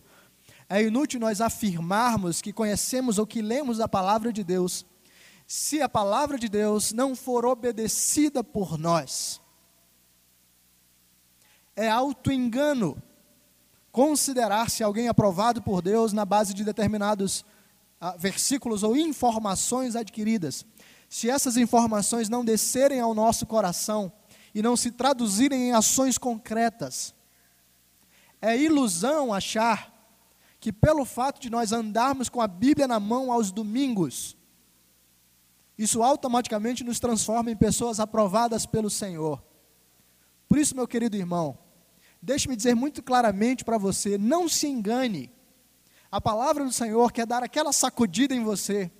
[0.67, 4.85] É inútil nós afirmarmos que conhecemos ou que lemos a palavra de Deus,
[5.47, 9.39] se a palavra de Deus não for obedecida por nós.
[11.73, 13.01] É auto-engano
[13.89, 17.45] considerar-se alguém aprovado por Deus na base de determinados
[18.01, 20.65] ah, versículos ou informações adquiridas.
[21.07, 24.11] Se essas informações não descerem ao nosso coração
[24.53, 27.13] e não se traduzirem em ações concretas,
[28.41, 29.91] é ilusão achar
[30.59, 34.37] que pelo fato de nós andarmos com a Bíblia na mão aos domingos,
[35.77, 39.43] isso automaticamente nos transforma em pessoas aprovadas pelo Senhor.
[40.47, 41.57] Por isso, meu querido irmão,
[42.21, 45.31] deixe-me dizer muito claramente para você: não se engane.
[46.11, 48.91] A palavra do Senhor quer dar aquela sacudida em você,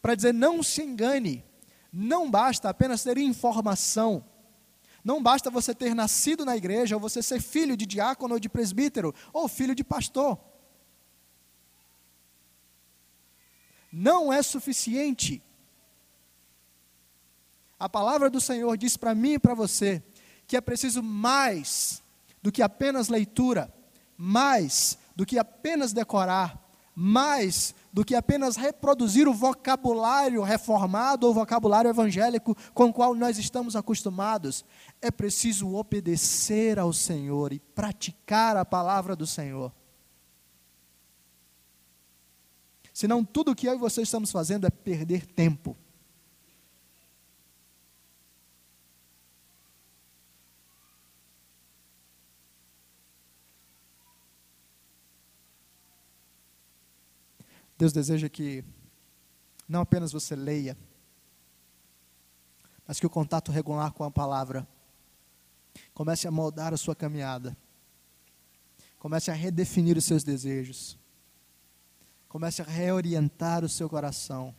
[0.00, 1.44] para dizer: não se engane.
[1.92, 4.24] Não basta apenas ter informação.
[5.04, 8.48] Não basta você ter nascido na igreja, ou você ser filho de diácono ou de
[8.48, 10.38] presbítero, ou filho de pastor.
[13.92, 15.42] não é suficiente.
[17.78, 20.02] A palavra do Senhor diz para mim e para você
[20.46, 22.02] que é preciso mais
[22.42, 23.72] do que apenas leitura,
[24.16, 26.58] mais do que apenas decorar,
[26.94, 33.38] mais do que apenas reproduzir o vocabulário reformado ou vocabulário evangélico com o qual nós
[33.38, 34.64] estamos acostumados.
[35.00, 39.70] É preciso obedecer ao Senhor e praticar a palavra do Senhor.
[42.94, 45.76] Senão tudo o que eu e você estamos fazendo é perder tempo.
[57.82, 58.62] Deus deseja que
[59.68, 60.78] não apenas você leia,
[62.86, 64.64] mas que o contato regular com a palavra
[65.92, 67.56] comece a moldar a sua caminhada,
[69.00, 70.96] comece a redefinir os seus desejos,
[72.28, 74.54] comece a reorientar o seu coração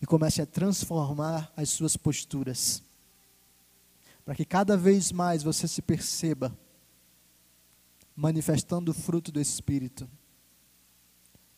[0.00, 2.82] e comece a transformar as suas posturas,
[4.24, 6.52] para que cada vez mais você se perceba
[8.16, 10.10] manifestando o fruto do Espírito.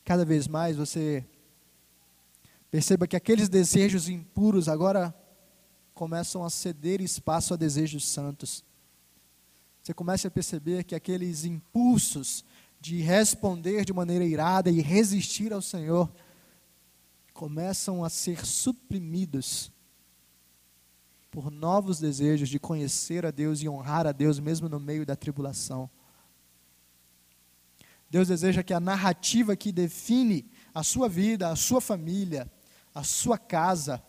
[0.05, 1.24] Cada vez mais você
[2.70, 5.14] perceba que aqueles desejos impuros agora
[5.94, 8.64] começam a ceder espaço a desejos santos.
[9.82, 12.44] Você começa a perceber que aqueles impulsos
[12.84, 16.12] de responder de maneira irada e resistir ao Senhor,
[17.32, 19.72] começam a ser suprimidos
[21.30, 25.16] por novos desejos de conhecer a Deus e honrar a Deus, mesmo no meio da
[25.16, 25.88] tribulação.
[28.14, 32.48] Deus deseja que a narrativa que define a sua vida, a sua família,
[32.94, 34.00] a sua casa,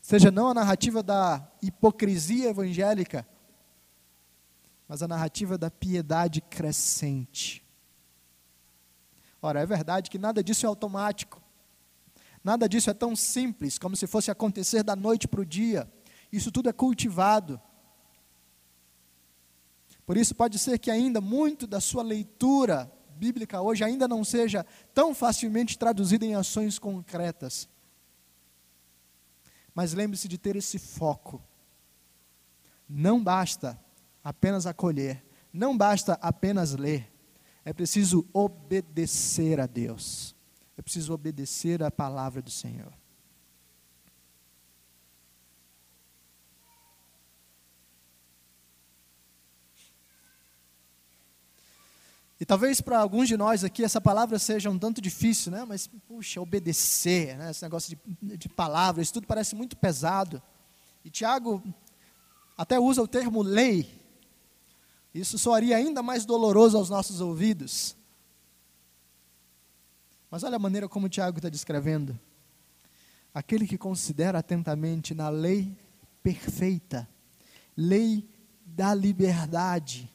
[0.00, 3.26] seja não a narrativa da hipocrisia evangélica,
[4.86, 7.60] mas a narrativa da piedade crescente.
[9.42, 11.42] Ora, é verdade que nada disso é automático.
[12.44, 15.92] Nada disso é tão simples como se fosse acontecer da noite para o dia.
[16.30, 17.60] Isso tudo é cultivado.
[20.10, 24.66] Por isso, pode ser que ainda muito da sua leitura bíblica hoje ainda não seja
[24.92, 27.68] tão facilmente traduzida em ações concretas.
[29.72, 31.40] Mas lembre-se de ter esse foco.
[32.88, 33.80] Não basta
[34.24, 35.24] apenas acolher.
[35.52, 37.08] Não basta apenas ler.
[37.64, 40.34] É preciso obedecer a Deus.
[40.76, 42.92] É preciso obedecer a palavra do Senhor.
[52.40, 55.64] E talvez para alguns de nós aqui essa palavra seja um tanto difícil, né?
[55.68, 57.50] Mas, puxa, obedecer, né?
[57.50, 60.42] Esse negócio de, de palavras, isso tudo parece muito pesado.
[61.04, 61.62] E Tiago
[62.56, 64.00] até usa o termo lei
[65.14, 67.96] isso soaria ainda mais doloroso aos nossos ouvidos.
[70.30, 72.18] Mas olha a maneira como Tiago está descrevendo.
[73.34, 75.76] Aquele que considera atentamente na lei
[76.22, 77.08] perfeita,
[77.76, 78.28] lei
[78.64, 80.08] da liberdade,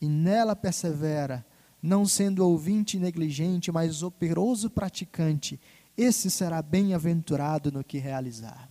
[0.00, 1.44] e nela persevera,
[1.82, 5.60] não sendo ouvinte negligente, mas operoso praticante,
[5.96, 8.68] esse será bem-aventurado no que realizar.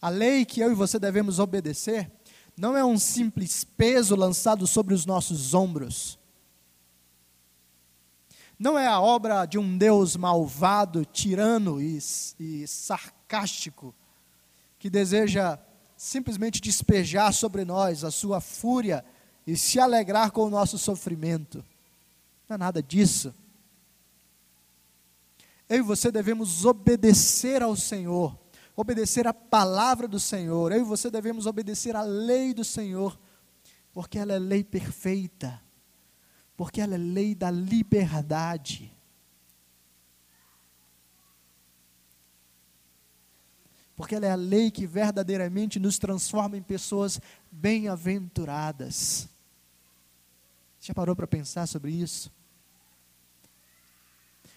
[0.00, 2.10] A lei que eu e você devemos obedecer
[2.56, 6.18] não é um simples peso lançado sobre os nossos ombros.
[8.58, 11.98] Não é a obra de um Deus malvado, tirano e,
[12.40, 13.94] e sarcástico,
[14.78, 15.58] que deseja
[15.96, 19.04] simplesmente despejar sobre nós a sua fúria
[19.50, 21.64] e se alegrar com o nosso sofrimento.
[22.48, 23.34] Não é nada disso.
[25.68, 28.38] Eu e você devemos obedecer ao Senhor
[28.80, 30.70] obedecer a palavra do Senhor.
[30.70, 33.18] Eu e você devemos obedecer a lei do Senhor,
[33.92, 35.60] porque ela é lei perfeita,
[36.56, 38.96] porque ela é lei da liberdade.
[43.96, 47.20] Porque ela é a lei que verdadeiramente nos transforma em pessoas
[47.50, 49.28] bem-aventuradas.
[50.88, 52.32] Já parou para pensar sobre isso?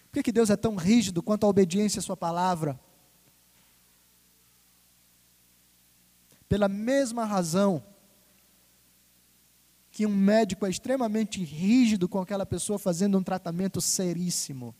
[0.04, 2.80] Por que, que Deus é tão rígido quanto à obediência à Sua palavra?
[6.48, 7.84] Pela mesma razão
[9.90, 14.74] que um médico é extremamente rígido com aquela pessoa fazendo um tratamento seríssimo.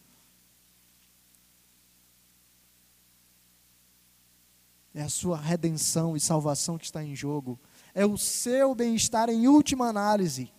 [4.94, 7.61] É a sua redenção e salvação que está em jogo.
[7.94, 10.50] É o seu bem-estar em última análise.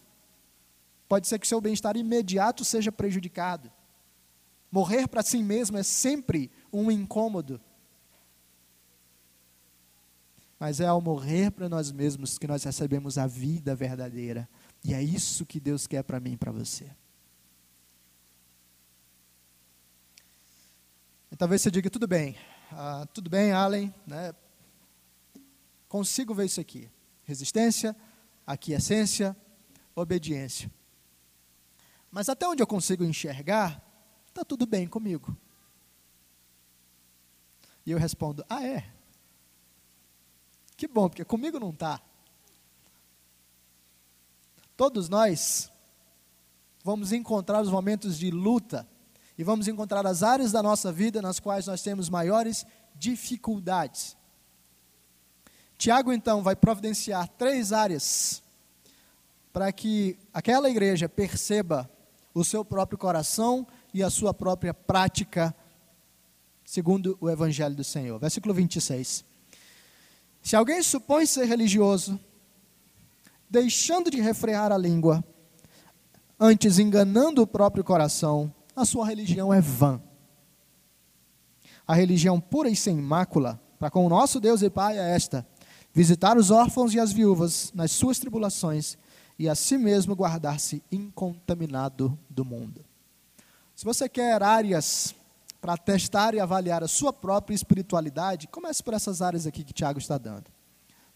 [1.13, 3.71] Pode ser que o seu bem-estar imediato seja prejudicado.
[4.71, 7.61] Morrer para si mesmo é sempre um incômodo.
[10.59, 14.49] Mas é ao morrer para nós mesmos que nós recebemos a vida verdadeira.
[14.83, 16.89] E é isso que Deus quer para mim e para você.
[21.31, 22.35] E talvez você diga, tudo bem,
[22.71, 24.33] ah, tudo bem, Allen, né?
[25.87, 26.89] consigo ver isso aqui.
[27.23, 27.95] Resistência,
[28.47, 29.37] aquiescência,
[29.95, 30.71] obediência.
[32.13, 33.83] Mas até onde eu consigo enxergar,
[34.27, 35.35] está tudo bem comigo.
[37.83, 38.87] E eu respondo: Ah, é?
[40.77, 41.99] Que bom, porque comigo não está.
[44.77, 45.71] Todos nós
[46.83, 48.87] vamos encontrar os momentos de luta
[49.35, 54.15] e vamos encontrar as áreas da nossa vida nas quais nós temos maiores dificuldades.
[55.79, 58.43] Tiago, então, vai providenciar três áreas
[59.51, 61.89] para que aquela igreja perceba
[62.33, 65.55] o seu próprio coração e a sua própria prática,
[66.65, 68.19] segundo o Evangelho do Senhor.
[68.19, 69.23] Versículo 26.
[70.41, 72.19] Se alguém supõe ser religioso,
[73.49, 75.23] deixando de refrear a língua,
[76.39, 80.01] antes enganando o próprio coração, a sua religião é vã.
[81.87, 85.45] A religião pura e sem mácula, para com o nosso Deus e Pai, é esta:
[85.93, 88.97] visitar os órfãos e as viúvas nas suas tribulações
[89.37, 92.85] e a si mesmo guardar-se incontaminado do mundo.
[93.75, 95.15] Se você quer áreas
[95.59, 99.99] para testar e avaliar a sua própria espiritualidade, comece por essas áreas aqui que Tiago
[99.99, 100.51] está dando.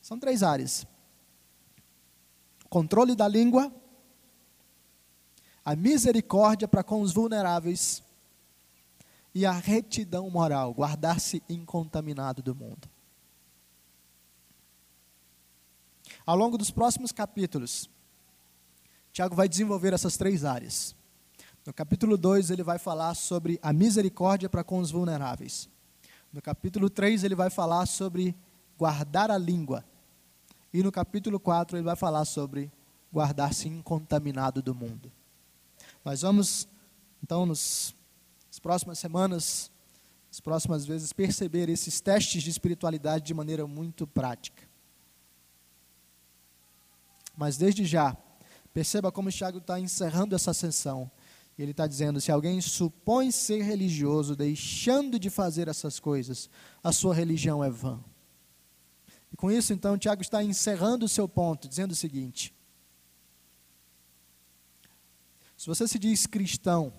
[0.01, 0.87] São três áreas:
[2.69, 3.71] controle da língua,
[5.63, 8.01] a misericórdia para com os vulneráveis
[9.35, 12.89] e a retidão moral, guardar-se incontaminado do mundo.
[16.25, 17.89] Ao longo dos próximos capítulos,
[19.17, 20.95] Tiago vai desenvolver essas três áreas.
[21.65, 25.67] No capítulo 2, ele vai falar sobre a misericórdia para com os vulneráveis.
[26.31, 28.35] No capítulo 3, ele vai falar sobre
[28.77, 29.83] guardar a língua.
[30.71, 32.71] E no capítulo 4, ele vai falar sobre
[33.11, 35.11] guardar-se incontaminado do mundo.
[36.05, 36.67] Nós vamos,
[37.23, 37.95] então, nos,
[38.49, 39.71] nas próximas semanas,
[40.27, 44.61] nas próximas vezes, perceber esses testes de espiritualidade de maneira muito prática.
[47.35, 48.15] Mas desde já,
[48.77, 51.09] perceba como o Tiago está encerrando essa sessão.
[51.57, 56.47] Ele está dizendo: se alguém supõe ser religioso, deixando de fazer essas coisas,
[56.83, 57.99] a sua religião é vã.
[59.33, 62.53] E com isso, então, Tiago está encerrando o seu ponto, dizendo o seguinte:
[65.57, 66.93] se você se diz cristão,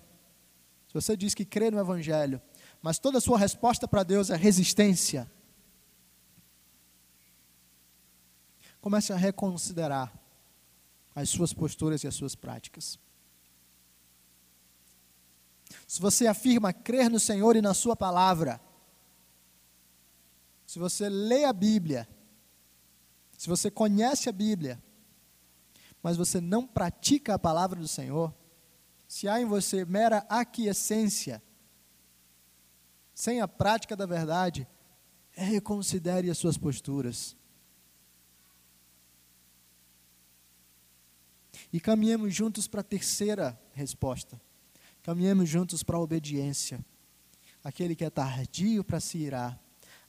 [0.88, 2.42] se você diz que crê no Evangelho,
[2.82, 5.30] mas toda a sua resposta para Deus é resistência,
[8.80, 10.12] comece a reconsiderar
[11.20, 12.98] as suas posturas e as suas práticas.
[15.86, 18.60] Se você afirma crer no Senhor e na Sua palavra,
[20.66, 22.08] se você lê a Bíblia,
[23.36, 24.82] se você conhece a Bíblia,
[26.02, 28.34] mas você não pratica a palavra do Senhor,
[29.06, 31.42] se há em você mera aquiescência,
[33.14, 34.68] sem a prática da verdade,
[35.30, 37.37] reconsidere as suas posturas.
[41.72, 44.40] E caminhemos juntos para a terceira resposta.
[45.02, 46.84] Caminhemos juntos para a obediência.
[47.62, 49.58] Aquele que é tardio para se irar,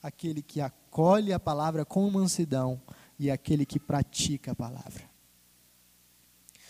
[0.01, 2.81] aquele que acolhe a palavra com mansidão
[3.17, 5.09] e aquele que pratica a palavra.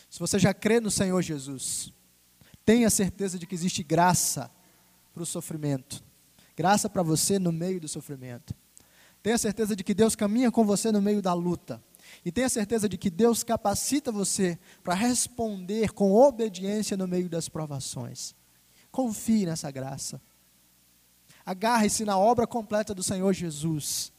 [0.10, 1.94] Se você já crê no Senhor Jesus,
[2.66, 4.52] tenha certeza de que existe graça
[5.14, 6.04] para o sofrimento,
[6.56, 8.56] graça para você no meio do sofrimento.
[9.22, 11.84] Tenha certeza de que Deus caminha com você no meio da luta.
[12.24, 17.50] E tenha certeza de que Deus capacita você para responder com obediência no meio das
[17.50, 18.36] provações.
[18.92, 20.22] Confie nessa graça.
[21.46, 24.12] Agarre-se na obra completa do Senhor Jesus.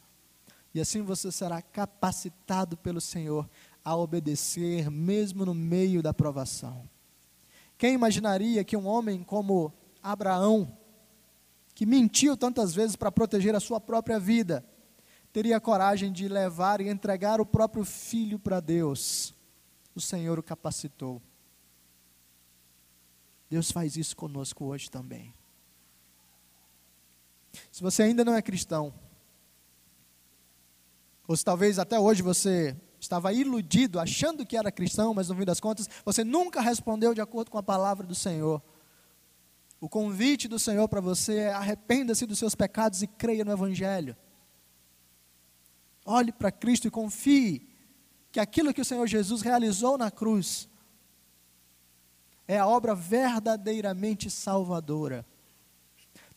[0.74, 3.48] E assim você será capacitado pelo Senhor
[3.84, 6.88] a obedecer, mesmo no meio da provação.
[7.76, 9.72] Quem imaginaria que um homem como
[10.02, 10.76] Abraão,
[11.74, 14.64] que mentiu tantas vezes para proteger a sua própria vida,
[15.32, 19.34] teria coragem de levar e entregar o próprio filho para Deus?
[19.94, 21.20] O Senhor o capacitou.
[23.48, 25.34] Deus faz isso conosco hoje também.
[27.70, 28.94] Se você ainda não é cristão,
[31.26, 35.44] ou se talvez até hoje você estava iludido, achando que era cristão, mas no fim
[35.44, 38.62] das contas você nunca respondeu de acordo com a palavra do Senhor.
[39.80, 44.16] O convite do Senhor para você é arrependa-se dos seus pecados e creia no Evangelho.
[46.04, 47.68] Olhe para Cristo e confie
[48.32, 50.68] que aquilo que o Senhor Jesus realizou na cruz
[52.46, 55.24] é a obra verdadeiramente salvadora.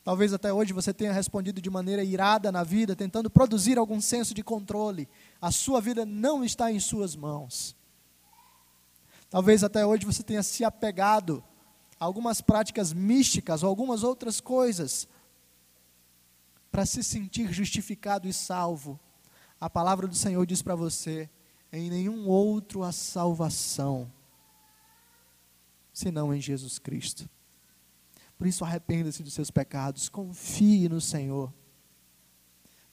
[0.04, 4.34] Talvez até hoje você tenha respondido de maneira irada na vida, tentando produzir algum senso
[4.34, 5.08] de controle.
[5.42, 7.76] A sua vida não está em suas mãos.
[9.30, 11.44] Talvez até hoje você tenha se apegado
[12.00, 15.08] a algumas práticas místicas ou algumas outras coisas
[16.70, 19.00] para se sentir justificado e salvo.
[19.64, 21.30] A palavra do Senhor diz para você:
[21.72, 24.12] em nenhum outro há salvação,
[25.94, 27.30] senão em Jesus Cristo.
[28.38, 31.54] Por isso, arrependa-se dos seus pecados, confie no Senhor.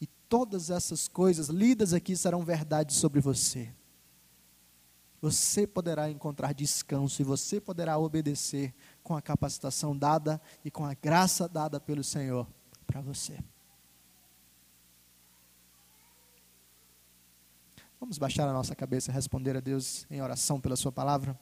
[0.01, 3.75] E todas essas coisas lidas aqui serão verdades sobre você.
[5.21, 10.95] Você poderá encontrar descanso e você poderá obedecer com a capacitação dada e com a
[10.95, 12.47] graça dada pelo Senhor
[12.87, 13.41] para você.
[18.01, 21.39] Vamos baixar a nossa cabeça e responder a Deus em oração pela Sua palavra.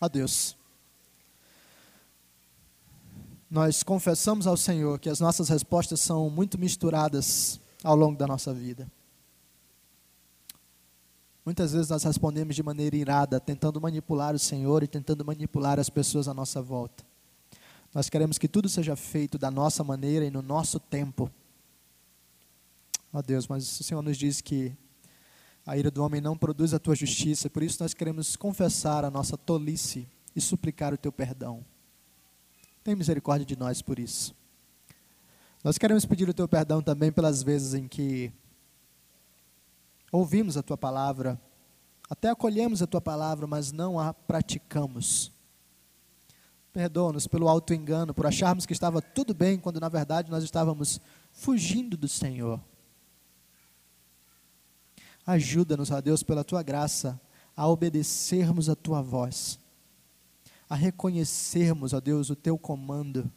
[0.00, 0.58] Ó Deus
[3.50, 8.52] nós confessamos ao Senhor que as nossas respostas são muito misturadas ao longo da nossa
[8.52, 8.90] vida.
[11.44, 15.88] Muitas vezes nós respondemos de maneira irada, tentando manipular o Senhor e tentando manipular as
[15.88, 17.02] pessoas à nossa volta.
[17.94, 21.30] Nós queremos que tudo seja feito da nossa maneira e no nosso tempo.
[23.12, 24.76] Ó Deus, mas o Senhor nos diz que
[25.66, 29.10] a ira do homem não produz a tua justiça, por isso nós queremos confessar a
[29.10, 31.64] nossa tolice e suplicar o teu perdão.
[32.84, 34.34] Tem misericórdia de nós por isso.
[35.62, 38.32] Nós queremos pedir o teu perdão também pelas vezes em que
[40.12, 41.40] ouvimos a tua palavra,
[42.08, 45.30] até acolhemos a tua palavra, mas não a praticamos.
[46.72, 51.00] Perdoa-nos pelo auto-engano, por acharmos que estava tudo bem, quando na verdade nós estávamos
[51.32, 52.60] fugindo do Senhor.
[55.28, 57.20] Ajuda-nos, ó Deus, pela tua graça,
[57.56, 59.60] a obedecermos a tua voz
[60.68, 63.30] a reconhecermos, ó Deus, o teu comando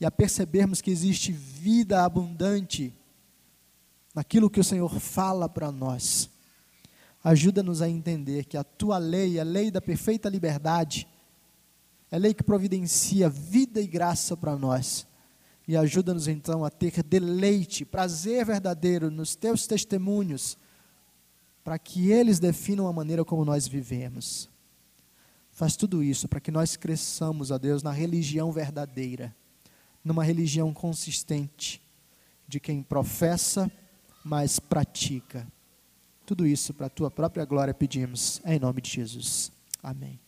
[0.00, 2.94] e a percebermos que existe vida abundante
[4.14, 6.30] naquilo que o Senhor fala para nós.
[7.22, 11.08] Ajuda-nos a entender que a tua lei, a lei da perfeita liberdade,
[12.10, 15.06] é lei que providencia vida e graça para nós.
[15.66, 20.58] E ajuda-nos então a ter deleite, prazer verdadeiro nos teus testemunhos,
[21.64, 24.50] para que eles definam a maneira como nós vivemos.
[25.50, 29.34] Faz tudo isso para que nós cresçamos, a Deus, na religião verdadeira,
[30.04, 31.80] numa religião consistente,
[32.46, 33.72] de quem professa,
[34.22, 35.46] mas pratica.
[36.26, 39.50] Tudo isso para a tua própria glória pedimos, em nome de Jesus.
[39.82, 40.23] Amém.